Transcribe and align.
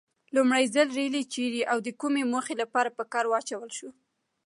لومړي 0.35 0.65
ځل 0.75 0.87
ریل 0.97 1.15
چیري 1.33 1.61
او 1.71 1.77
د 1.85 1.89
کومې 2.01 2.23
موخې 2.31 2.55
لپاره 2.61 2.89
په 2.97 3.03
کار 3.13 3.25
واچول 3.29 3.69
شو؟ 3.77 3.89